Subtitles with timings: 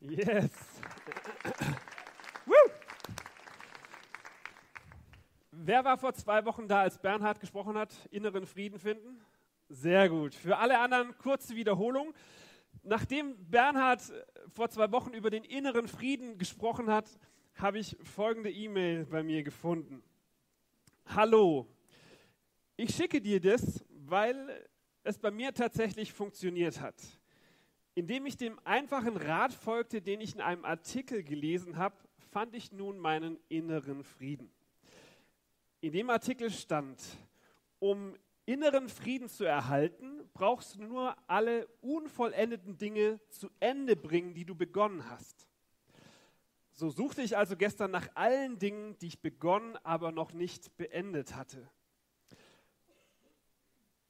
[0.00, 0.50] Yes.
[2.46, 2.54] Woo.
[5.50, 7.92] Wer war vor zwei Wochen da, als Bernhard gesprochen hat?
[8.10, 9.20] Inneren Frieden finden?
[9.68, 10.34] Sehr gut.
[10.34, 12.14] Für alle anderen kurze Wiederholung.
[12.84, 14.00] Nachdem Bernhard
[14.54, 17.18] vor zwei Wochen über den inneren Frieden gesprochen hat,
[17.54, 20.02] habe ich folgende E-Mail bei mir gefunden.
[21.06, 21.66] Hallo,
[22.76, 24.64] ich schicke dir das, weil
[25.02, 26.94] es bei mir tatsächlich funktioniert hat.
[27.98, 31.96] Indem ich dem einfachen Rat folgte, den ich in einem Artikel gelesen habe,
[32.30, 34.52] fand ich nun meinen inneren Frieden.
[35.80, 37.02] In dem Artikel stand,
[37.80, 38.14] um
[38.46, 44.54] inneren Frieden zu erhalten, brauchst du nur alle unvollendeten Dinge zu Ende bringen, die du
[44.54, 45.48] begonnen hast.
[46.70, 51.34] So suchte ich also gestern nach allen Dingen, die ich begonnen, aber noch nicht beendet
[51.34, 51.68] hatte.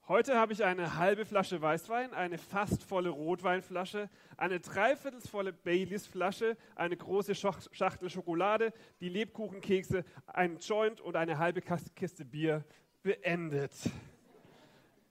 [0.08, 6.96] Heute habe ich eine halbe Flasche Weißwein, eine fast volle Rotweinflasche, eine dreiviertelsvolle Baileys-Flasche, eine
[6.96, 12.64] große Schachtel Schokolade, die Lebkuchenkekse, einen Joint und eine halbe Kiste Bier
[13.02, 13.74] beendet.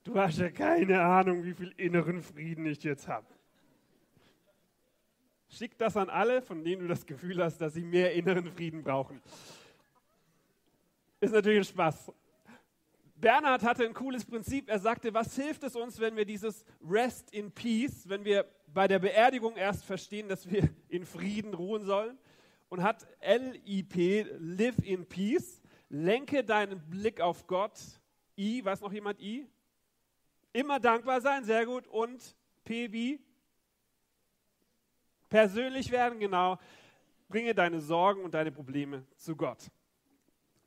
[0.02, 3.28] Du hast ja keine Ahnung, wie viel inneren Frieden ich jetzt habe.
[5.48, 8.82] Schick das an alle, von denen du das Gefühl hast, dass sie mehr inneren Frieden
[8.82, 9.22] brauchen.
[11.20, 12.10] Ist natürlich ein Spaß.
[13.20, 14.68] Bernhard hatte ein cooles Prinzip.
[14.68, 18.86] Er sagte, was hilft es uns, wenn wir dieses Rest in Peace, wenn wir bei
[18.86, 22.18] der Beerdigung erst verstehen, dass wir in Frieden ruhen sollen?
[22.68, 27.80] Und hat LIP, Live in Peace, lenke deinen Blick auf Gott.
[28.36, 29.48] I, weiß noch jemand I?
[30.52, 31.86] Immer dankbar sein, sehr gut.
[31.86, 33.20] Und P wie?
[35.28, 36.58] Persönlich werden, genau.
[37.28, 39.70] Bringe deine Sorgen und deine Probleme zu Gott.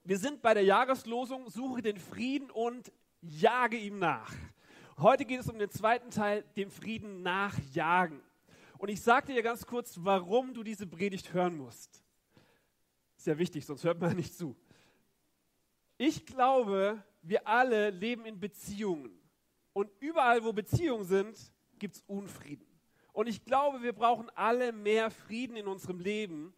[0.03, 4.33] Wir sind bei der Jahreslosung, suche den Frieden und jage ihm nach.
[4.97, 8.19] Heute geht es um den zweiten Teil, dem Frieden nachjagen.
[8.79, 12.03] Und ich sage dir ganz kurz, warum du diese Predigt hören musst.
[13.15, 14.55] Ist ja wichtig, sonst hört man nicht zu.
[15.99, 19.11] Ich glaube, wir alle leben in Beziehungen.
[19.73, 21.37] Und überall, wo Beziehungen sind,
[21.77, 22.65] gibt es Unfrieden.
[23.13, 26.55] Und ich glaube, wir brauchen alle mehr Frieden in unserem Leben.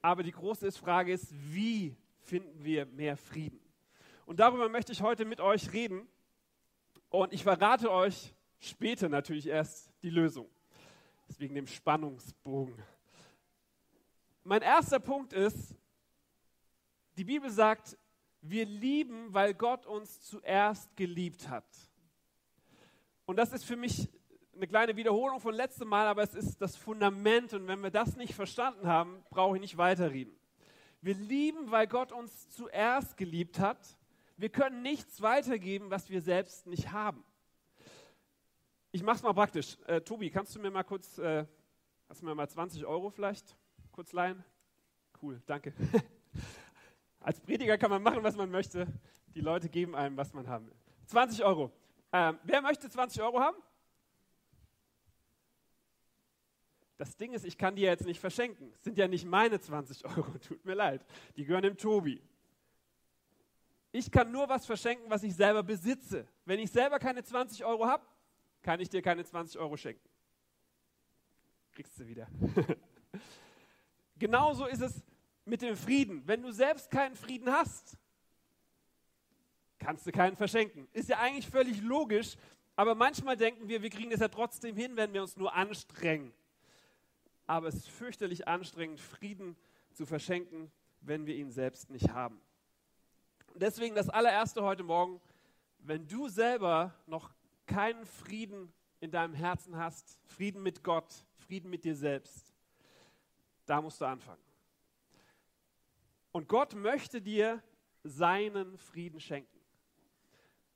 [0.00, 1.96] Aber die große Frage ist, wie
[2.26, 3.60] finden wir mehr Frieden.
[4.26, 6.08] Und darüber möchte ich heute mit euch reden.
[7.08, 10.48] Und ich verrate euch später natürlich erst die Lösung.
[11.28, 12.74] Deswegen dem Spannungsbogen.
[14.42, 15.74] Mein erster Punkt ist,
[17.16, 17.96] die Bibel sagt,
[18.42, 21.64] wir lieben, weil Gott uns zuerst geliebt hat.
[23.24, 24.08] Und das ist für mich
[24.54, 27.54] eine kleine Wiederholung von letztem Mal, aber es ist das Fundament.
[27.54, 30.34] Und wenn wir das nicht verstanden haben, brauche ich nicht weiterreden.
[31.06, 33.78] Wir lieben, weil Gott uns zuerst geliebt hat.
[34.36, 37.22] Wir können nichts weitergeben, was wir selbst nicht haben.
[38.90, 39.78] Ich mache es mal praktisch.
[39.86, 41.46] Äh, Tobi, kannst du mir mal kurz, äh,
[42.08, 43.56] hast du mir mal 20 Euro vielleicht
[43.92, 44.42] kurz leihen?
[45.22, 45.72] Cool, danke.
[47.20, 48.88] Als Prediger kann man machen, was man möchte.
[49.28, 50.76] Die Leute geben einem, was man haben will.
[51.04, 51.70] 20 Euro.
[52.12, 53.58] Ähm, wer möchte 20 Euro haben?
[56.98, 58.72] Das Ding ist, ich kann die ja jetzt nicht verschenken.
[58.74, 61.04] Es sind ja nicht meine 20 Euro, tut mir leid.
[61.36, 62.22] Die gehören dem Tobi.
[63.92, 66.26] Ich kann nur was verschenken, was ich selber besitze.
[66.44, 68.04] Wenn ich selber keine 20 Euro habe,
[68.62, 70.08] kann ich dir keine 20 Euro schenken.
[71.72, 72.26] Kriegst du wieder.
[74.18, 75.02] Genauso ist es
[75.44, 76.22] mit dem Frieden.
[76.26, 77.96] Wenn du selbst keinen Frieden hast,
[79.78, 80.88] kannst du keinen verschenken.
[80.92, 82.36] Ist ja eigentlich völlig logisch,
[82.74, 86.32] aber manchmal denken wir, wir kriegen das ja trotzdem hin, wenn wir uns nur anstrengen
[87.46, 89.56] aber es ist fürchterlich anstrengend, Frieden
[89.92, 90.70] zu verschenken,
[91.00, 92.40] wenn wir ihn selbst nicht haben.
[93.54, 95.20] deswegen das allererste heute Morgen,
[95.78, 97.32] wenn du selber noch
[97.66, 102.52] keinen Frieden in deinem Herzen hast, Frieden mit Gott, Frieden mit dir selbst,
[103.64, 104.42] da musst du anfangen.
[106.32, 107.62] Und Gott möchte dir
[108.02, 109.58] seinen Frieden schenken.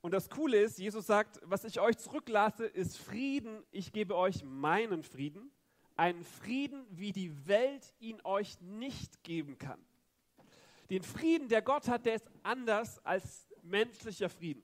[0.01, 3.63] Und das Coole ist, Jesus sagt, was ich euch zurücklasse, ist Frieden.
[3.69, 5.51] Ich gebe euch meinen Frieden
[5.95, 9.79] einen Frieden, wie die Welt ihn euch nicht geben kann.
[10.89, 14.63] Den Frieden, der Gott hat, der ist anders als menschlicher Frieden.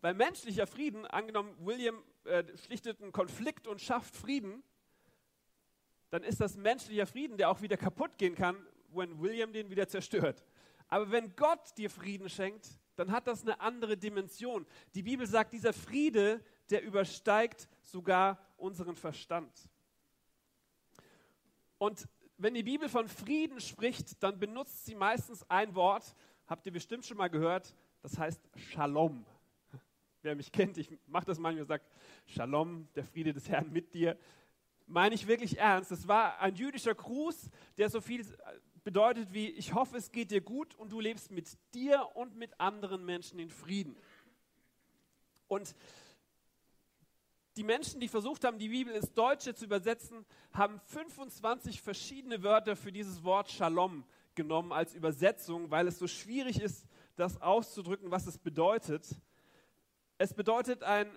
[0.00, 4.62] Weil menschlicher Frieden, angenommen, William äh, schlichtet einen Konflikt und schafft Frieden,
[6.10, 8.56] dann ist das menschlicher Frieden, der auch wieder kaputt gehen kann,
[8.92, 10.44] wenn William den wieder zerstört.
[10.88, 14.66] Aber wenn Gott dir Frieden schenkt, dann hat das eine andere Dimension.
[14.94, 16.40] Die Bibel sagt, dieser Friede,
[16.70, 19.50] der übersteigt sogar unseren Verstand.
[21.78, 26.14] Und wenn die Bibel von Frieden spricht, dann benutzt sie meistens ein Wort,
[26.46, 29.24] habt ihr bestimmt schon mal gehört, das heißt Shalom.
[30.22, 31.86] Wer mich kennt, ich mache das manchmal, sagt
[32.26, 34.18] Shalom, der Friede des Herrn mit dir.
[34.86, 35.92] meine ich wirklich ernst.
[35.92, 38.26] Es war ein jüdischer Gruß, der so viel
[38.82, 42.60] bedeutet wie, ich hoffe, es geht dir gut und du lebst mit dir und mit
[42.60, 43.96] anderen Menschen in Frieden.
[45.48, 45.74] Und
[47.56, 52.74] die Menschen, die versucht haben, die Bibel ins Deutsche zu übersetzen, haben 25 verschiedene Wörter
[52.76, 54.04] für dieses Wort Shalom
[54.34, 56.86] genommen als Übersetzung, weil es so schwierig ist,
[57.16, 59.06] das auszudrücken, was es bedeutet.
[60.18, 61.08] Es bedeutet ein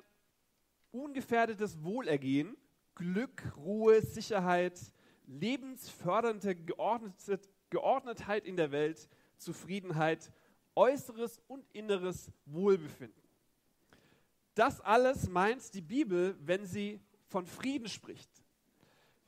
[0.91, 2.55] ungefährdetes Wohlergehen,
[2.93, 4.79] Glück, Ruhe, Sicherheit,
[5.25, 6.55] lebensfördernde
[7.69, 10.31] Geordnetheit in der Welt, Zufriedenheit,
[10.75, 13.26] äußeres und inneres Wohlbefinden.
[14.57, 18.27] Das alles meint die Bibel, wenn sie von Frieden spricht.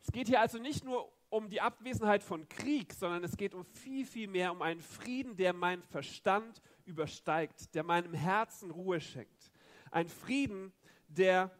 [0.01, 3.63] Es geht hier also nicht nur um die Abwesenheit von Krieg, sondern es geht um
[3.63, 9.51] viel, viel mehr um einen Frieden, der meinen Verstand übersteigt, der meinem Herzen Ruhe schenkt.
[9.91, 10.73] Ein Frieden,
[11.07, 11.51] der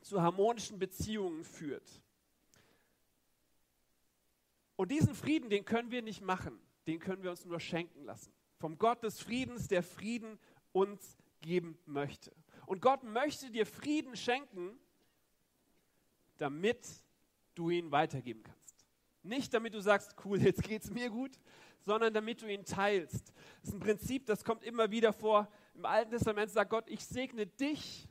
[0.00, 2.02] zu harmonischen Beziehungen führt.
[4.74, 6.58] Und diesen Frieden, den können wir nicht machen,
[6.88, 8.32] den können wir uns nur schenken lassen.
[8.58, 10.36] Vom Gott des Friedens, der Frieden
[10.72, 12.32] uns geben möchte.
[12.66, 14.78] Und Gott möchte dir Frieden schenken,
[16.38, 16.86] damit
[17.54, 18.84] du ihn weitergeben kannst.
[19.22, 21.38] Nicht damit du sagst, cool, jetzt geht es mir gut,
[21.80, 23.32] sondern damit du ihn teilst.
[23.60, 25.50] Das ist ein Prinzip, das kommt immer wieder vor.
[25.74, 28.08] Im Alten Testament sagt Gott, ich segne dich,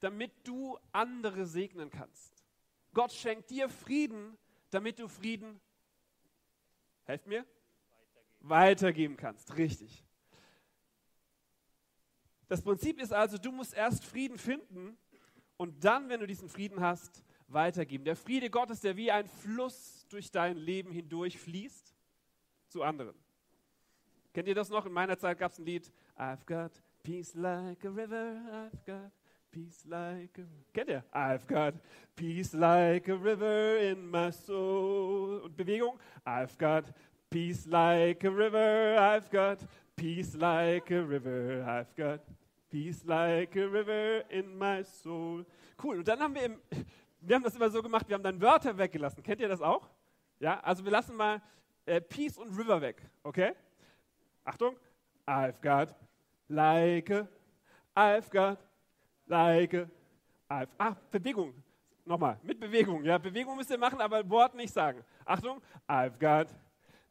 [0.00, 2.44] damit du andere segnen kannst.
[2.92, 4.36] Gott schenkt dir Frieden,
[4.70, 5.60] damit du Frieden,
[7.04, 7.44] helft mir,
[8.40, 9.56] weitergeben, weitergeben kannst.
[9.56, 10.04] Richtig.
[12.48, 14.96] Das Prinzip ist also, du musst erst Frieden finden
[15.56, 18.04] und dann, wenn du diesen Frieden hast, weitergeben.
[18.04, 21.94] Der Friede Gottes, der wie ein Fluss durch dein Leben hindurch fließt,
[22.68, 23.14] zu anderen.
[24.32, 24.84] Kennt ihr das noch?
[24.84, 29.12] In meiner Zeit gab es ein Lied, I've got peace like a river, I've got
[29.50, 30.42] peace like a...
[30.72, 31.04] Kennt ihr?
[31.12, 31.74] I've got
[32.16, 35.42] peace like a river in my soul.
[35.44, 36.84] Und Bewegung, I've got
[37.30, 39.58] peace like a river, I've got
[39.96, 42.20] peace like a river, I've got
[42.70, 45.44] peace like a river in my soul.
[45.82, 45.98] Cool.
[45.98, 46.60] Und dann haben wir im,
[47.20, 49.22] wir haben das immer so gemacht, wir haben dann Wörter weggelassen.
[49.22, 49.88] Kennt ihr das auch?
[50.40, 51.40] Ja, also wir lassen mal
[51.86, 53.52] äh, Peace und River weg, okay?
[54.44, 54.76] Achtung.
[55.26, 55.94] I've got
[56.48, 57.26] like a,
[57.96, 58.58] I've got
[59.26, 59.88] like a,
[60.50, 61.54] I've, ah, Bewegung.
[62.04, 63.02] Nochmal, mit Bewegung.
[63.04, 65.02] Ja, Bewegung müsst ihr machen, aber Wort nicht sagen.
[65.24, 65.62] Achtung.
[65.88, 66.48] I've got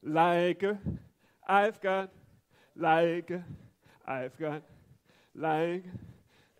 [0.01, 0.77] like a,
[1.47, 2.11] I've got
[2.75, 3.31] like
[4.05, 4.63] I've got
[5.35, 5.83] like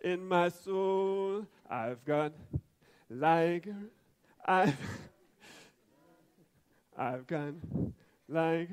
[0.02, 1.46] in my soul.
[1.68, 2.32] I've got
[3.08, 3.68] like
[4.44, 4.76] I've
[6.96, 7.54] I've got
[8.28, 8.70] like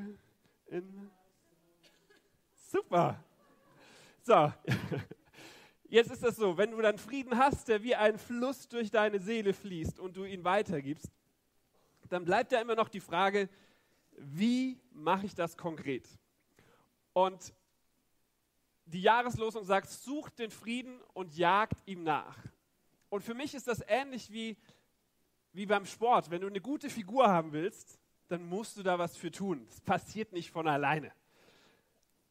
[0.69, 1.09] in
[2.71, 3.17] Super.
[4.21, 4.53] So.
[5.89, 9.19] Jetzt ist das so, wenn du dann Frieden hast, der wie ein Fluss durch deine
[9.19, 11.11] Seele fließt und du ihn weitergibst,
[12.07, 13.49] dann bleibt ja immer noch die Frage,
[14.15, 16.07] wie mache ich das konkret?
[17.13, 17.53] Und
[18.85, 22.37] die Jahreslosung sagt, sucht den Frieden und jagt ihm nach.
[23.09, 24.57] Und für mich ist das ähnlich wie,
[25.53, 26.29] wie beim Sport.
[26.31, 29.65] Wenn du eine gute Figur haben willst, dann musst du da was für tun.
[29.67, 31.11] Das passiert nicht von alleine.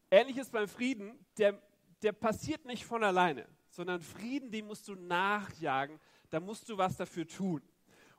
[0.09, 1.61] Ähnlich ist beim Frieden, der,
[2.01, 5.99] der passiert nicht von alleine, sondern Frieden, den musst du nachjagen,
[6.29, 7.61] da musst du was dafür tun.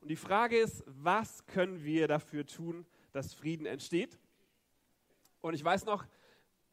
[0.01, 4.19] Und die Frage ist, was können wir dafür tun, dass Frieden entsteht?
[5.41, 6.07] Und ich weiß noch,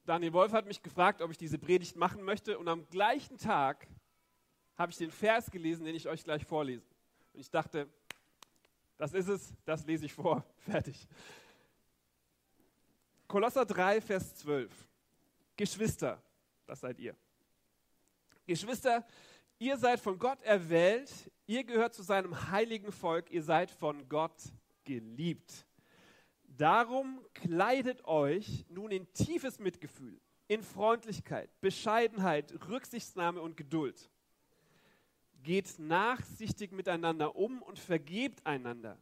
[0.06, 3.88] Daniel Wolf hat mich gefragt, ob ich diese Predigt machen möchte und am gleichen Tag
[4.76, 6.88] habe ich den Vers gelesen, den ich euch gleich vorlese.
[7.34, 7.88] Und ich dachte,
[8.98, 11.08] das ist es, das lese ich vor, fertig.
[13.28, 14.72] Kolosser 3, Vers 12.
[15.56, 16.22] Geschwister,
[16.66, 17.16] das seid ihr.
[18.48, 19.06] Geschwister,
[19.60, 21.12] ihr seid von Gott erwählt,
[21.46, 24.42] ihr gehört zu seinem heiligen Volk, ihr seid von Gott
[24.86, 25.66] geliebt.
[26.60, 34.10] Darum kleidet euch nun in tiefes Mitgefühl, in Freundlichkeit, Bescheidenheit, Rücksichtnahme und Geduld
[35.42, 39.02] geht nachsichtig miteinander um und vergebt einander,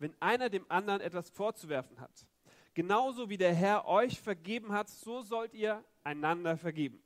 [0.00, 2.26] wenn einer dem anderen etwas vorzuwerfen hat.
[2.74, 7.00] Genauso wie der Herr euch vergeben hat, so sollt ihr einander vergeben.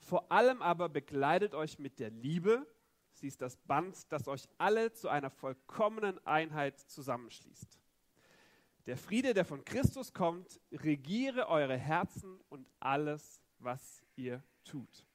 [0.00, 2.66] Vor allem aber bekleidet euch mit der Liebe,
[3.12, 7.81] sie ist das Band, das euch alle zu einer vollkommenen Einheit zusammenschließt.
[8.86, 15.06] Der Friede, der von Christus kommt, regiere eure Herzen und alles, was ihr tut.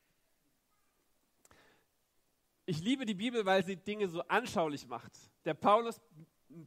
[2.66, 5.12] Ich liebe die Bibel, weil sie Dinge so anschaulich macht.
[5.46, 6.02] Der Paulus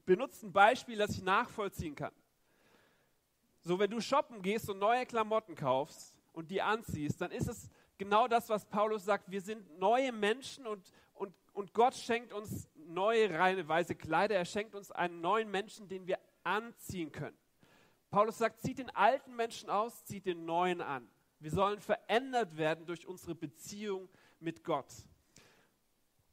[0.05, 2.13] benutzt ein Beispiel, das ich nachvollziehen kann.
[3.61, 7.69] So, wenn du shoppen gehst und neue Klamotten kaufst und die anziehst, dann ist es
[7.99, 9.31] genau das, was Paulus sagt.
[9.31, 14.37] Wir sind neue Menschen und, und, und Gott schenkt uns neue, reine, weiße Kleider.
[14.37, 17.37] Er schenkt uns einen neuen Menschen, den wir anziehen können.
[18.11, 21.09] Paulus sagt, zieht den alten Menschen aus, zieht den neuen an.
[21.39, 24.09] Wir sollen verändert werden durch unsere Beziehung
[24.41, 24.93] mit Gott.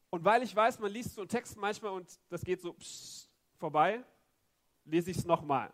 [0.10, 2.76] Und weil ich weiß, man liest so einen Text manchmal und das geht so
[3.58, 4.04] vorbei,
[4.86, 5.74] lese ich es nochmal.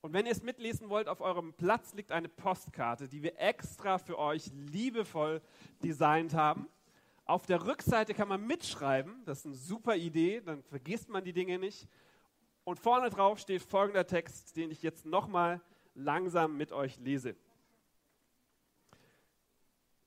[0.00, 3.98] Und wenn ihr es mitlesen wollt, auf eurem Platz liegt eine Postkarte, die wir extra
[3.98, 5.40] für euch liebevoll
[5.82, 6.68] designt haben.
[7.24, 11.32] Auf der Rückseite kann man mitschreiben, das ist eine super Idee, dann vergisst man die
[11.32, 11.88] Dinge nicht.
[12.64, 15.60] Und vorne drauf steht folgender Text, den ich jetzt nochmal
[15.94, 17.36] langsam mit euch lese.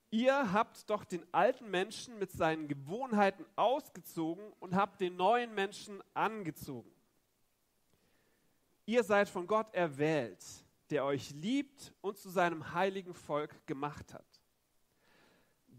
[0.09, 6.01] Ihr habt doch den alten Menschen mit seinen Gewohnheiten ausgezogen und habt den neuen Menschen
[6.13, 6.89] angezogen.
[8.85, 10.41] Ihr seid von Gott erwählt,
[10.89, 14.41] der euch liebt und zu seinem heiligen Volk gemacht hat.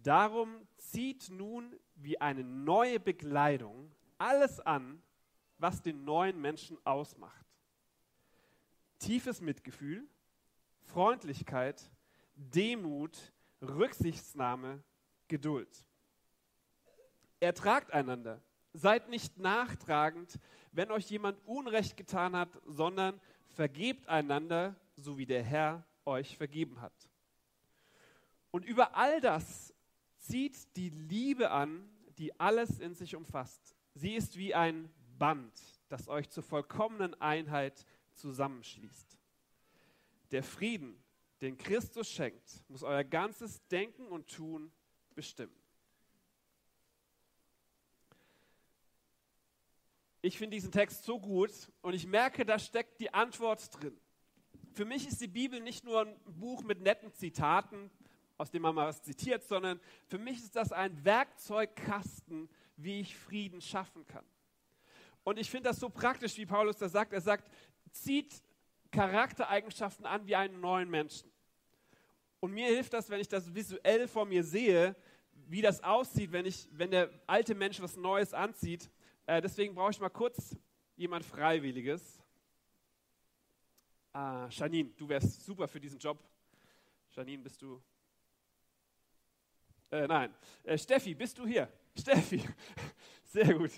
[0.02, 5.02] Darum zieht nun wie eine neue Bekleidung alles an,
[5.58, 7.46] was den neuen Menschen ausmacht.
[8.98, 10.06] Tiefes Mitgefühl,
[10.82, 11.90] Freundlichkeit,
[12.34, 13.32] Demut,
[13.62, 14.82] Rücksichtsnahme,
[15.28, 15.86] Geduld.
[17.40, 18.40] Ertragt einander,
[18.72, 20.38] seid nicht nachtragend,
[20.72, 26.80] wenn euch jemand Unrecht getan hat, sondern vergebt einander, so wie der Herr euch vergeben
[26.80, 26.92] hat.
[28.50, 29.74] Und über all das
[30.18, 33.76] zieht die Liebe an, die alles in sich umfasst.
[33.94, 35.52] Sie ist wie ein Band,
[35.88, 39.18] das euch zur vollkommenen Einheit zusammenschließt.
[40.30, 41.02] Der Frieden,
[41.40, 44.72] den Christus schenkt, muss euer ganzes Denken und Tun
[45.14, 45.54] bestimmen.
[50.22, 53.96] Ich finde diesen Text so gut und ich merke, da steckt die Antwort drin.
[54.72, 57.90] Für mich ist die Bibel nicht nur ein Buch mit netten Zitaten,
[58.36, 63.16] aus dem man mal was zitiert, sondern für mich ist das ein Werkzeugkasten, wie ich
[63.16, 64.24] Frieden schaffen kann.
[65.26, 67.12] Und ich finde das so praktisch, wie Paulus da sagt.
[67.12, 67.50] Er sagt,
[67.90, 68.32] zieht
[68.92, 71.28] Charaktereigenschaften an wie einen neuen Menschen.
[72.38, 74.94] Und mir hilft das, wenn ich das visuell vor mir sehe,
[75.48, 78.88] wie das aussieht, wenn, ich, wenn der alte Mensch was Neues anzieht.
[79.26, 80.56] Äh, deswegen brauche ich mal kurz
[80.94, 82.22] jemand Freiwilliges.
[84.12, 86.22] Ah, Janine, du wärst super für diesen Job.
[87.16, 87.82] Janine, bist du
[89.90, 90.32] äh, nein.
[90.62, 91.68] Äh, Steffi, bist du hier?
[91.98, 92.42] Steffi.
[93.24, 93.72] Sehr gut.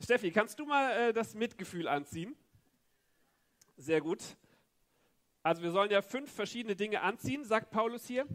[0.00, 2.36] Steffi, kannst du mal äh, das Mitgefühl anziehen?
[3.76, 4.22] Sehr gut.
[5.42, 8.26] Also wir sollen ja fünf verschiedene Dinge anziehen, sagt Paulus hier,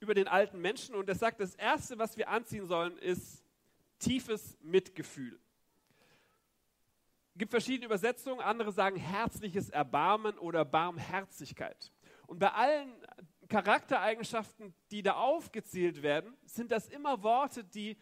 [0.00, 0.94] über den alten Menschen.
[0.94, 3.44] Und er sagt, das Erste, was wir anziehen sollen, ist
[3.98, 5.38] tiefes Mitgefühl.
[7.32, 11.92] Es gibt verschiedene Übersetzungen, andere sagen herzliches Erbarmen oder Barmherzigkeit.
[12.26, 12.92] Und bei allen
[13.48, 17.96] Charaktereigenschaften, die da aufgezählt werden, sind das immer Worte, die,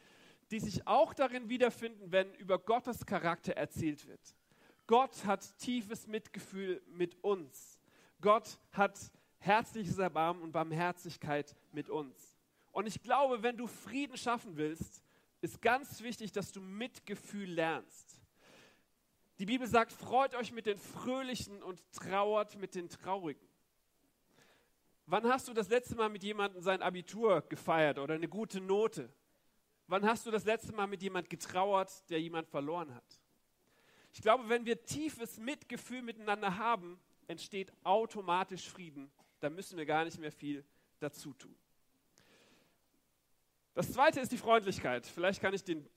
[0.50, 4.20] die sich auch darin wiederfinden, wenn über Gottes Charakter erzählt wird.
[4.86, 7.80] Gott hat tiefes Mitgefühl mit uns.
[8.20, 8.98] Gott hat
[9.38, 12.36] herzliches Erbarmen und Barmherzigkeit mit uns.
[12.72, 15.02] Und ich glaube, wenn du Frieden schaffen willst,
[15.40, 18.20] ist ganz wichtig, dass du Mitgefühl lernst.
[19.38, 23.46] Die Bibel sagt, freut euch mit den Fröhlichen und trauert mit den Traurigen.
[25.06, 29.12] Wann hast du das letzte Mal mit jemandem sein Abitur gefeiert oder eine gute Note?
[29.86, 33.20] Wann hast du das letzte Mal mit jemandem getrauert, der jemand verloren hat?
[34.12, 39.10] Ich glaube, wenn wir tiefes Mitgefühl miteinander haben, entsteht automatisch Frieden.
[39.40, 40.64] Da müssen wir gar nicht mehr viel
[41.00, 41.54] dazu tun.
[43.74, 45.04] Das zweite ist die Freundlichkeit.
[45.04, 45.88] Vielleicht kann ich den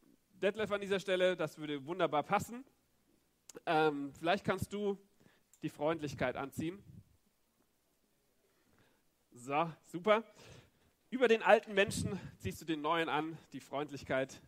[0.41, 2.65] Detlef an dieser Stelle, das würde wunderbar passen.
[3.65, 4.97] Ähm, vielleicht kannst du
[5.61, 6.83] die Freundlichkeit anziehen.
[9.31, 10.23] So, super.
[11.09, 14.41] Über den alten Menschen ziehst du den neuen an, die Freundlichkeit.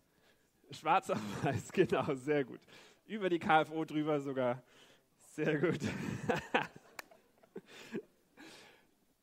[0.71, 2.59] Schwarz auf weiß, genau, sehr gut.
[3.05, 4.61] Über die KFO drüber sogar.
[5.35, 5.79] Sehr gut.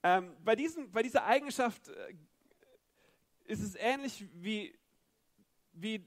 [0.02, 2.14] ähm, bei, diesem, bei dieser Eigenschaft äh,
[3.44, 4.74] ist es ähnlich wie,
[5.74, 6.06] wie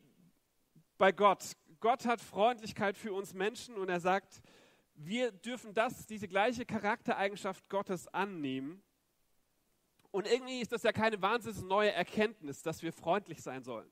[0.97, 1.55] bei Gott.
[1.79, 4.41] Gott hat Freundlichkeit für uns Menschen und er sagt,
[4.95, 8.81] wir dürfen das, diese gleiche Charaktereigenschaft Gottes annehmen
[10.11, 13.89] und irgendwie ist das ja keine wahnsinnig neue Erkenntnis, dass wir freundlich sein sollen.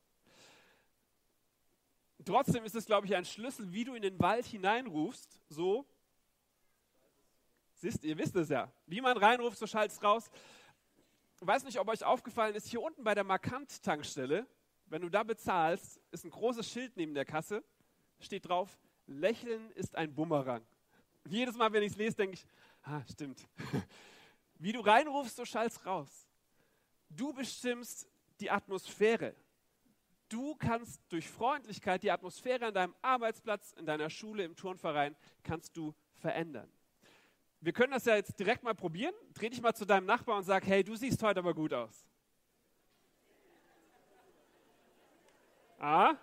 [2.25, 5.85] Trotzdem ist es, glaube ich, ein Schlüssel, wie du in den Wald hineinrufst, so.
[7.75, 8.71] Siehst, ihr wisst es ja.
[8.87, 10.29] Wie man reinruft, so schallt es raus.
[11.39, 14.47] Ich weiß nicht, ob euch aufgefallen ist, hier unten bei der Markant-Tankstelle,
[14.87, 17.63] wenn du da bezahlst, ist ein großes Schild neben der Kasse,
[18.19, 20.65] steht drauf, Lächeln ist ein Bumerang.
[21.29, 22.45] Jedes Mal, wenn ich es lese, denke ich,
[22.83, 23.47] ah, stimmt.
[24.59, 26.27] Wie du reinrufst, so schallst raus.
[27.09, 28.07] Du bestimmst
[28.39, 29.35] die Atmosphäre.
[30.29, 35.77] Du kannst durch Freundlichkeit die Atmosphäre an deinem Arbeitsplatz, in deiner Schule, im Turnverein, kannst
[35.77, 36.69] du verändern.
[37.61, 39.13] Wir können das ja jetzt direkt mal probieren.
[39.33, 42.05] Dreh dich mal zu deinem Nachbarn und sag, hey, du siehst heute aber gut aus.
[45.79, 46.15] Ah?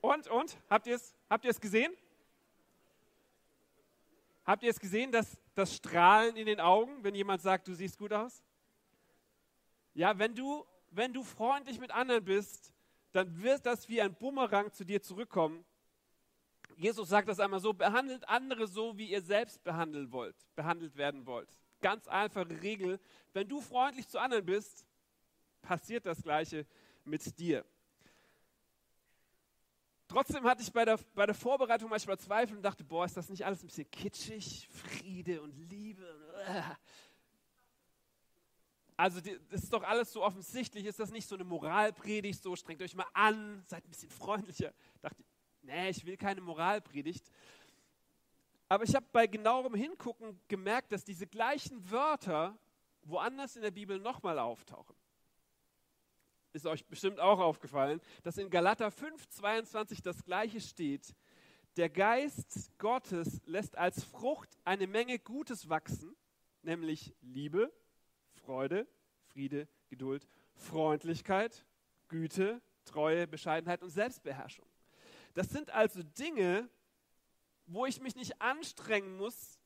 [0.00, 0.58] Und, und?
[0.68, 1.92] Habt ihr es habt gesehen?
[4.44, 7.98] Habt ihr es gesehen, dass das Strahlen in den Augen, wenn jemand sagt, du siehst
[7.98, 8.42] gut aus?
[9.94, 12.72] Ja, wenn du, wenn du freundlich mit anderen bist,
[13.12, 15.64] dann wird das wie ein Bumerang zu dir zurückkommen.
[16.76, 21.26] Jesus sagt das einmal so, behandelt andere so, wie ihr selbst behandelt wollt, behandelt werden
[21.26, 21.48] wollt.
[21.80, 22.98] Ganz einfache Regel.
[23.32, 24.86] Wenn du freundlich zu anderen bist,
[25.60, 26.66] passiert das Gleiche
[27.04, 27.64] mit dir.
[30.12, 33.30] Trotzdem hatte ich bei der, bei der Vorbereitung manchmal Zweifel und dachte, boah, ist das
[33.30, 34.68] nicht alles ein bisschen kitschig?
[34.70, 36.06] Friede und Liebe.
[38.94, 40.84] Also das ist doch alles so offensichtlich.
[40.84, 42.42] Ist das nicht so eine Moralpredigt?
[42.42, 44.74] So strengt euch mal an, seid ein bisschen freundlicher.
[45.00, 45.24] Dachte
[45.62, 47.32] nee, ich will keine Moralpredigt.
[48.68, 52.58] Aber ich habe bei genauerem Hingucken gemerkt, dass diese gleichen Wörter
[53.04, 54.94] woanders in der Bibel nochmal auftauchen
[56.52, 61.14] ist euch bestimmt auch aufgefallen, dass in Galater 5, 22 das gleiche steht.
[61.76, 66.14] Der Geist Gottes lässt als Frucht eine Menge Gutes wachsen,
[66.62, 67.72] nämlich Liebe,
[68.34, 68.86] Freude,
[69.24, 71.64] Friede, Geduld, Freundlichkeit,
[72.08, 74.66] Güte, Treue, Bescheidenheit und Selbstbeherrschung.
[75.34, 76.68] Das sind also Dinge,
[77.66, 79.58] wo ich mich nicht anstrengen muss,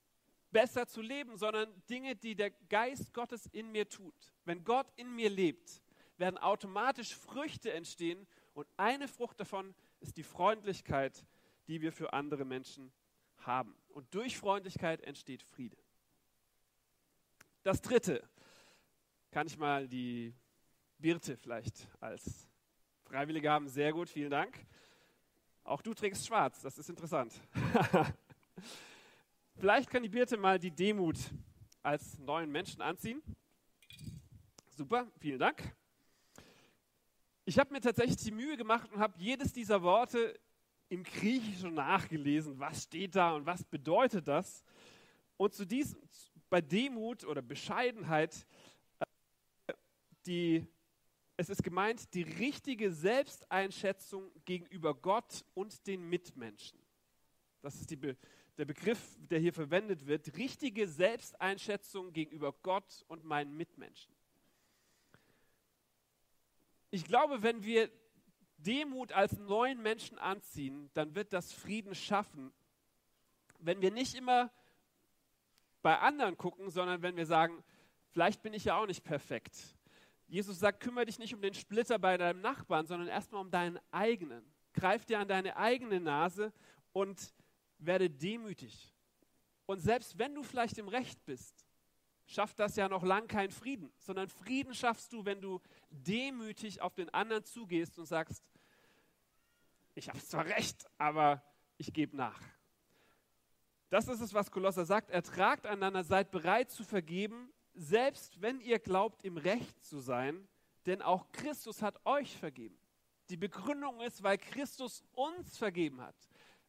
[0.52, 4.14] besser zu leben, sondern Dinge, die der Geist Gottes in mir tut.
[4.45, 5.83] Wenn Gott in mir lebt,
[6.18, 11.25] werden automatisch Früchte entstehen und eine Frucht davon ist die Freundlichkeit,
[11.68, 12.92] die wir für andere Menschen
[13.38, 13.76] haben.
[13.88, 15.76] Und durch Freundlichkeit entsteht Friede.
[17.62, 18.23] Das dritte,
[19.30, 20.35] kann ich mal die
[20.99, 22.48] Birte vielleicht als
[23.05, 23.68] Freiwillige haben.
[23.68, 24.66] Sehr gut, vielen Dank.
[25.64, 27.35] Auch du trägst schwarz, das ist interessant.
[29.57, 31.16] vielleicht kann die Birte mal die Demut
[31.83, 33.20] als neuen Menschen anziehen.
[34.68, 35.74] Super, vielen Dank.
[37.48, 40.37] Ich habe mir tatsächlich die Mühe gemacht und habe jedes dieser Worte
[40.88, 42.59] im Griechischen nachgelesen.
[42.59, 44.64] Was steht da und was bedeutet das?
[45.37, 46.00] Und zu diesem,
[46.50, 48.44] bei Demut oder Bescheidenheit,
[48.98, 49.74] äh,
[50.26, 50.66] die,
[51.37, 56.80] es ist gemeint, die richtige Selbsteinschätzung gegenüber Gott und den Mitmenschen.
[57.62, 60.37] Das ist die, der Begriff, der hier verwendet wird.
[60.37, 64.15] Richtige Selbsteinschätzung gegenüber Gott und meinen Mitmenschen
[66.90, 67.90] ich glaube, wenn wir
[68.59, 72.53] Demut als neuen Menschen anziehen, dann wird das Frieden schaffen.
[73.59, 74.51] Wenn wir nicht immer
[75.83, 77.62] bei anderen gucken, sondern wenn wir sagen,
[78.09, 79.57] vielleicht bin ich ja auch nicht perfekt.
[80.27, 83.79] Jesus sagt, kümmere dich nicht um den Splitter bei deinem Nachbarn, sondern erstmal um deinen
[83.92, 84.44] eigenen.
[84.72, 86.53] Greif dir an deine eigene Nase
[86.92, 87.35] und
[87.79, 88.92] werde demütig.
[89.66, 91.65] Und selbst wenn du vielleicht im Recht bist,
[92.26, 95.60] schafft das ja noch lang keinen Frieden, sondern Frieden schaffst du, wenn du
[95.90, 98.44] demütig auf den anderen zugehst und sagst,
[99.94, 101.42] ich habe zwar recht, aber
[101.78, 102.40] ich gebe nach.
[103.88, 105.10] Das ist es, was Kolosser sagt.
[105.10, 110.48] Ertragt einander, seid bereit zu vergeben, selbst wenn ihr glaubt, im Recht zu sein,
[110.86, 112.78] denn auch Christus hat euch vergeben.
[113.30, 116.16] Die Begründung ist, weil Christus uns vergeben hat,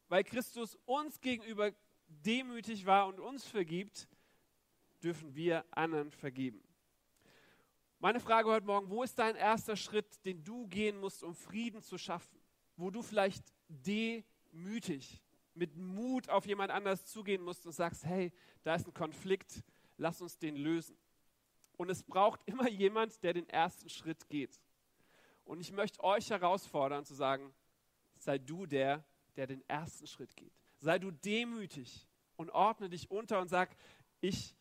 [0.09, 1.71] weil Christus uns gegenüber
[2.07, 4.07] demütig war und uns vergibt,
[5.03, 6.63] dürfen wir anderen vergeben.
[7.99, 11.81] Meine Frage heute Morgen, wo ist dein erster Schritt, den du gehen musst, um Frieden
[11.81, 12.39] zu schaffen?
[12.75, 15.23] Wo du vielleicht demütig,
[15.55, 18.31] mit Mut auf jemand anders zugehen musst und sagst, hey,
[18.63, 19.63] da ist ein Konflikt,
[19.97, 20.95] lass uns den lösen.
[21.75, 24.61] Und es braucht immer jemand, der den ersten Schritt geht.
[25.43, 27.53] Und ich möchte euch herausfordern zu sagen,
[28.17, 29.03] sei du der,
[29.35, 30.53] der den ersten Schritt geht.
[30.79, 33.75] Sei du demütig und ordne dich unter und sag,
[34.21, 34.55] ich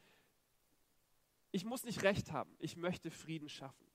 [1.57, 3.87] ich muss nicht recht haben, ich möchte Frieden schaffen.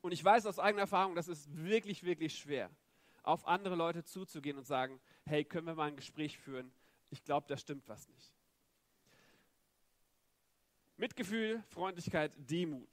[0.00, 2.70] Und ich weiß aus eigener Erfahrung, das ist wirklich, wirklich schwer,
[3.22, 6.72] auf andere Leute zuzugehen und sagen, hey, können wir mal ein Gespräch führen?
[7.10, 8.34] Ich glaube, da stimmt was nicht.
[10.96, 12.90] Mitgefühl, Freundlichkeit, Demut.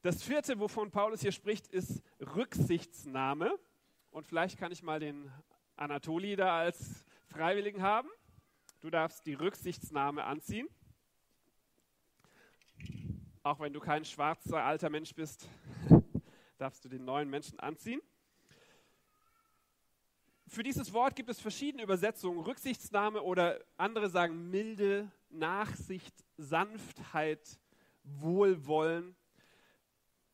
[0.00, 3.58] Das vierte, wovon Paulus hier spricht, ist Rücksichtsnahme.
[4.10, 5.30] Und vielleicht kann ich mal den
[5.76, 8.08] Anatoli da als Freiwilligen haben.
[8.80, 10.68] Du darfst die Rücksichtsnahme anziehen.
[13.46, 15.48] Auch wenn du kein schwarzer alter Mensch bist,
[16.58, 18.02] darfst du den neuen Menschen anziehen.
[20.48, 22.40] Für dieses Wort gibt es verschiedene Übersetzungen.
[22.40, 27.60] Rücksichtsnahme oder andere sagen milde, Nachsicht, Sanftheit,
[28.02, 29.14] Wohlwollen.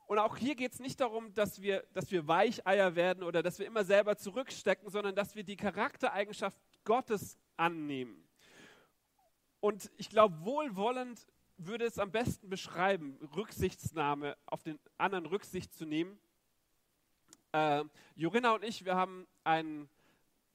[0.07, 3.59] Und auch hier geht es nicht darum, dass wir, dass wir Weicheier werden oder dass
[3.59, 8.27] wir immer selber zurückstecken, sondern dass wir die Charaktereigenschaft Gottes annehmen.
[9.61, 11.27] Und ich glaube, wohlwollend
[11.67, 16.19] würde es am besten beschreiben, Rücksichtsnahme, auf den anderen Rücksicht zu nehmen.
[17.53, 19.89] Äh, Jorinna und ich, wir haben einen,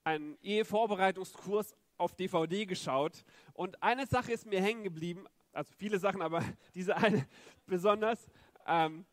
[0.04, 6.22] einen Ehevorbereitungskurs auf DVD geschaut und eine Sache ist mir hängen geblieben, also viele Sachen,
[6.22, 6.44] aber
[6.76, 7.28] diese eine
[7.66, 8.30] besonders.
[8.66, 9.06] Ähm,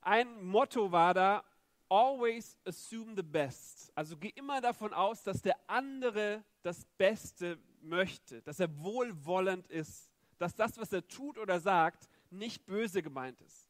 [0.00, 1.44] ein Motto war da,
[1.88, 3.92] always assume the best.
[3.94, 10.13] Also geh immer davon aus, dass der andere das Beste möchte, dass er wohlwollend ist,
[10.38, 13.68] dass das, was er tut oder sagt, nicht böse gemeint ist.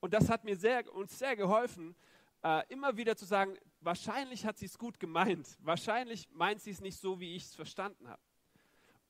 [0.00, 1.94] Und das hat mir sehr, uns sehr geholfen,
[2.42, 6.80] äh, immer wieder zu sagen, wahrscheinlich hat sie es gut gemeint, wahrscheinlich meint sie es
[6.80, 8.22] nicht so, wie ich es verstanden habe.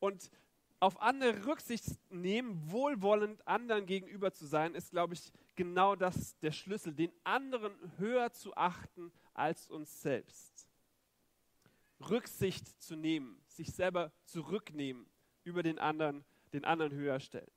[0.01, 0.31] Und
[0.81, 6.53] auf andere Rücksicht nehmen, wohlwollend anderen gegenüber zu sein, ist, glaube ich, genau das der
[6.53, 10.69] Schlüssel, den anderen höher zu achten als uns selbst.
[12.09, 15.07] Rücksicht zu nehmen, sich selber zurücknehmen,
[15.45, 17.51] über den anderen, den anderen höher stellen.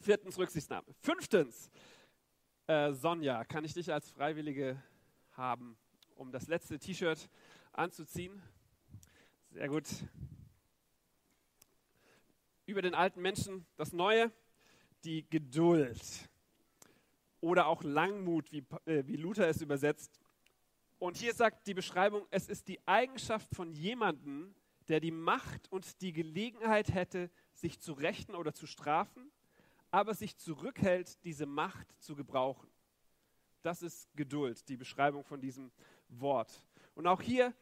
[0.00, 0.86] Viertens Rücksichtnahme.
[1.00, 1.70] Fünftens,
[2.66, 4.82] äh, Sonja, kann ich dich als Freiwillige
[5.32, 5.76] haben,
[6.14, 7.28] um das letzte T-Shirt
[7.72, 8.42] anzuziehen?
[9.50, 9.86] Sehr gut.
[12.66, 14.30] Über den alten Menschen das Neue,
[15.04, 16.00] die Geduld
[17.40, 20.20] oder auch Langmut, wie, äh, wie Luther es übersetzt.
[20.98, 24.54] Und hier sagt die Beschreibung, es ist die Eigenschaft von jemandem,
[24.88, 29.30] der die Macht und die Gelegenheit hätte, sich zu rächen oder zu strafen,
[29.90, 32.68] aber sich zurückhält, diese Macht zu gebrauchen.
[33.62, 35.70] Das ist Geduld, die Beschreibung von diesem
[36.08, 36.66] Wort.
[36.94, 37.54] Und auch hier,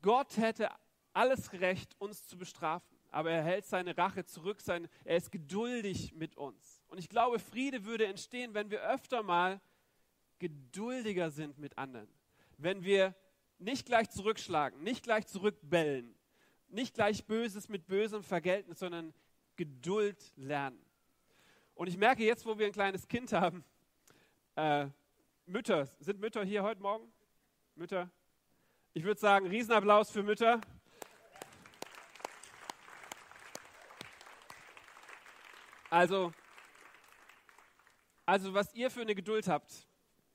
[0.00, 0.70] Gott hätte
[1.12, 6.14] alles Recht, uns zu bestrafen, aber er hält seine Rache zurück, sein, er ist geduldig
[6.14, 6.82] mit uns.
[6.88, 9.60] Und ich glaube, Friede würde entstehen, wenn wir öfter mal
[10.38, 12.08] geduldiger sind mit anderen.
[12.56, 13.14] Wenn wir
[13.58, 16.14] nicht gleich zurückschlagen, nicht gleich zurückbellen,
[16.72, 19.12] nicht gleich Böses mit Bösem vergelten, sondern
[19.56, 20.84] Geduld lernen.
[21.74, 23.64] Und ich merke jetzt, wo wir ein kleines Kind haben,
[24.56, 24.86] äh,
[25.46, 27.12] Mütter, sind Mütter hier heute Morgen?
[27.74, 28.10] Mütter?
[28.94, 30.60] Ich würde sagen, Riesenapplaus für Mütter.
[35.90, 36.32] Also,
[38.24, 39.86] also, was ihr für eine Geduld habt,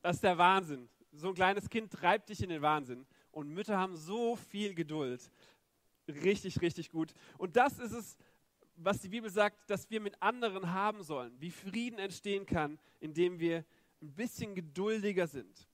[0.01, 0.87] das ist der Wahnsinn.
[1.11, 3.07] So ein kleines Kind treibt dich in den Wahnsinn.
[3.31, 5.31] Und Mütter haben so viel Geduld.
[6.07, 7.13] Richtig, richtig gut.
[7.37, 8.17] Und das ist es,
[8.75, 11.35] was die Bibel sagt, dass wir mit anderen haben sollen.
[11.39, 13.65] Wie Frieden entstehen kann, indem wir
[14.01, 15.67] ein bisschen geduldiger sind.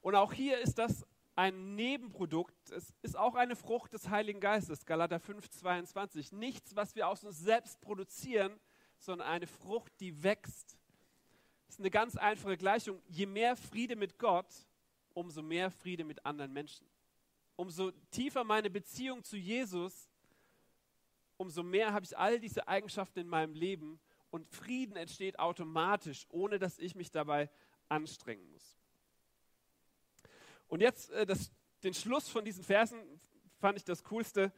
[0.00, 2.70] Und auch hier ist das ein Nebenprodukt.
[2.70, 6.32] Es ist auch eine Frucht des Heiligen Geistes, Galater 5, 22.
[6.32, 8.60] Nichts, was wir aus uns selbst produzieren,
[8.98, 10.78] sondern eine Frucht, die wächst.
[11.66, 13.02] Das ist eine ganz einfache Gleichung.
[13.08, 14.46] Je mehr Friede mit Gott,
[15.14, 16.86] umso mehr Friede mit anderen Menschen.
[17.56, 20.10] Umso tiefer meine Beziehung zu Jesus,
[21.36, 26.58] umso mehr habe ich all diese Eigenschaften in meinem Leben und Frieden entsteht automatisch, ohne
[26.58, 27.48] dass ich mich dabei
[27.88, 28.76] anstrengen muss.
[30.66, 32.98] Und jetzt äh, das, den Schluss von diesen Versen
[33.58, 34.52] fand ich das Coolste.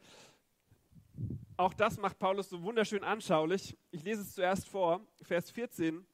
[1.57, 3.77] Auch das macht Paulus so wunderschön anschaulich.
[3.91, 6.05] Ich lese es zuerst vor, Vers 14.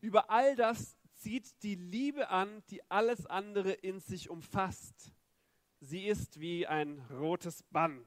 [0.00, 5.12] Über all das zieht die Liebe an, die alles andere in sich umfasst.
[5.84, 8.06] Sie ist wie ein rotes Band,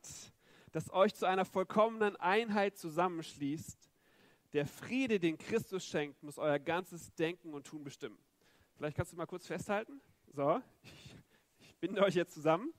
[0.71, 3.91] das euch zu einer vollkommenen Einheit zusammenschließt.
[4.53, 8.17] Der Friede, den Christus schenkt, muss euer ganzes Denken und Tun bestimmen.
[8.77, 9.99] Vielleicht kannst du mal kurz festhalten.
[10.31, 11.17] So, ich,
[11.59, 12.73] ich binde euch jetzt zusammen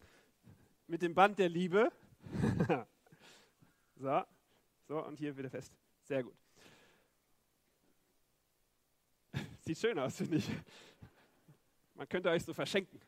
[0.87, 1.93] mit dem Band der Liebe.
[3.97, 4.23] so,
[4.89, 5.77] so, und hier wieder fest.
[6.05, 6.35] Sehr gut.
[9.61, 10.49] Sieht schön aus, finde ich.
[11.93, 12.99] Man könnte euch so verschenken.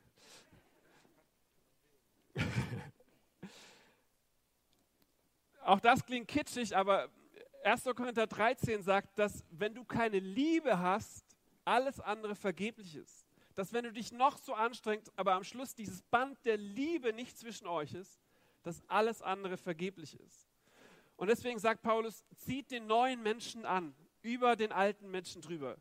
[5.68, 7.11] Auch das klingt kitschig, aber
[7.62, 7.85] 1.
[7.94, 11.26] Korinther 13 sagt, dass wenn du keine Liebe hast,
[11.62, 13.26] alles andere vergeblich ist.
[13.54, 17.37] Dass wenn du dich noch so anstrengst, aber am Schluss dieses Band der Liebe nicht
[17.37, 18.18] zwischen euch ist,
[18.62, 20.48] dass alles andere vergeblich ist.
[21.16, 25.76] Und deswegen sagt Paulus, zieht den neuen Menschen an, über den alten Menschen drüber.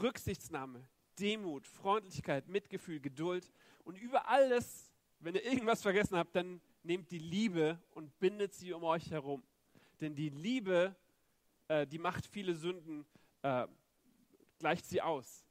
[0.00, 0.88] Rücksichtsnahme,
[1.18, 3.52] Demut, Freundlichkeit, Mitgefühl, Geduld.
[3.84, 8.72] Und über alles, wenn ihr irgendwas vergessen habt, dann nehmt die Liebe und bindet sie
[8.72, 9.42] um euch herum.
[10.00, 10.96] Denn die Liebe
[11.68, 13.06] äh, die macht viele Sünden,
[13.42, 13.66] äh,
[14.58, 15.44] gleicht sie aus.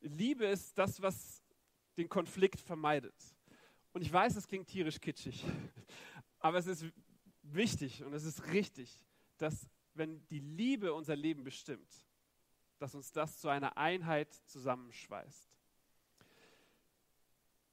[0.00, 1.42] Liebe ist das, was
[1.96, 3.14] den Konflikt vermeidet.
[3.92, 5.44] Und ich weiß, es klingt tierisch kitschig,
[6.38, 6.86] aber es ist
[7.42, 9.04] wichtig und es ist richtig,
[9.36, 11.92] dass wenn die Liebe unser Leben bestimmt,
[12.78, 15.57] dass uns das zu einer Einheit zusammenschweißt.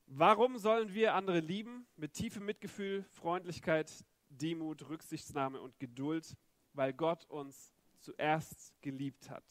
[0.08, 1.88] Warum sollen wir andere lieben?
[1.96, 3.92] Mit tiefem Mitgefühl, Freundlichkeit,
[4.30, 6.38] Demut, Rücksichtsnahme und Geduld,
[6.74, 9.44] weil Gott uns zuerst geliebt hat.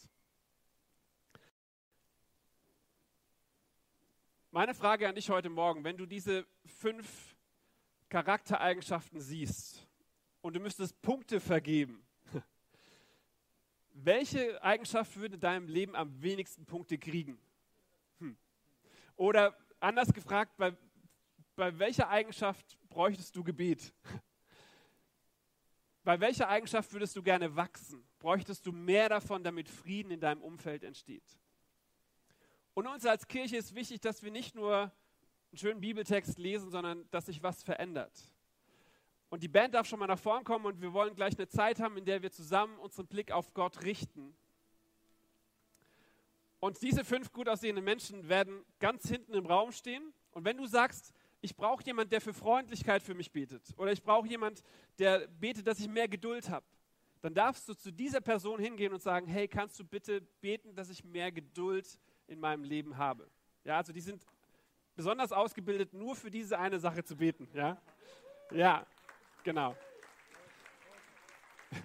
[4.53, 7.35] Meine Frage an dich heute Morgen, wenn du diese fünf
[8.09, 9.85] Charaktereigenschaften siehst
[10.41, 12.07] und du müsstest Punkte vergeben,
[13.93, 17.41] welche Eigenschaft würde in deinem Leben am wenigsten Punkte kriegen?
[18.21, 18.37] Hm.
[19.17, 20.77] Oder anders gefragt, bei,
[21.57, 23.95] bei welcher Eigenschaft bräuchtest du Gebet?
[26.03, 28.07] Bei welcher Eigenschaft würdest du gerne wachsen?
[28.19, 31.25] Bräuchtest du mehr davon, damit Frieden in deinem Umfeld entsteht?
[32.75, 37.09] Und uns als Kirche ist wichtig, dass wir nicht nur einen schönen Bibeltext lesen, sondern
[37.11, 38.13] dass sich was verändert.
[39.31, 41.81] Und die Band darf schon mal nach vorn kommen und wir wollen gleich eine Zeit
[41.81, 44.37] haben, in der wir zusammen unseren Blick auf Gott richten.
[46.65, 50.15] Und diese fünf gut aussehenden Menschen werden ganz hinten im Raum stehen.
[50.31, 54.03] Und wenn du sagst, ich brauche jemanden, der für Freundlichkeit für mich betet, oder ich
[54.03, 54.63] brauche jemanden,
[54.99, 56.65] der betet, dass ich mehr Geduld habe,
[57.21, 60.89] dann darfst du zu dieser Person hingehen und sagen, hey, kannst du bitte beten, dass
[60.89, 61.99] ich mehr Geduld
[62.29, 63.29] in meinem Leben habe.
[63.65, 64.25] Ja, also die sind
[64.97, 67.47] besonders ausgebildet, nur für diese eine Sache zu beten.
[67.53, 67.77] Ja,
[68.53, 68.87] ja
[69.43, 69.77] genau.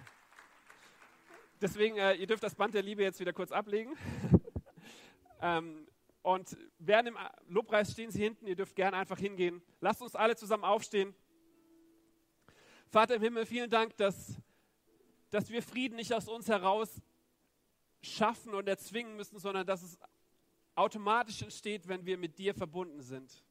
[1.60, 3.94] Deswegen, äh, ihr dürft das Band der Liebe jetzt wieder kurz ablegen.
[5.40, 5.86] ähm,
[6.22, 9.62] und während im Lobpreis stehen sie hinten, ihr dürft gerne einfach hingehen.
[9.80, 11.14] Lasst uns alle zusammen aufstehen.
[12.88, 14.36] Vater im Himmel, vielen Dank, dass,
[15.30, 17.00] dass wir Frieden nicht aus uns heraus
[18.02, 19.98] schaffen und erzwingen müssen, sondern dass es
[20.74, 23.44] automatisch entsteht, wenn wir mit dir verbunden sind.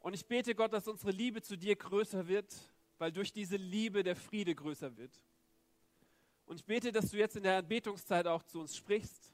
[0.00, 2.52] Und ich bete Gott, dass unsere Liebe zu dir größer wird,
[2.98, 5.22] weil durch diese Liebe der Friede größer wird.
[6.44, 9.31] Und ich bete, dass du jetzt in der Anbetungszeit auch zu uns sprichst,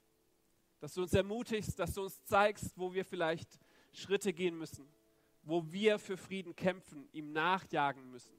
[0.81, 3.59] dass du uns ermutigst, dass du uns zeigst, wo wir vielleicht
[3.93, 4.88] Schritte gehen müssen,
[5.43, 8.37] wo wir für Frieden kämpfen, ihm nachjagen müssen.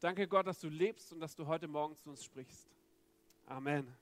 [0.00, 2.68] Danke Gott, dass du lebst und dass du heute Morgen zu uns sprichst.
[3.46, 3.96] Amen.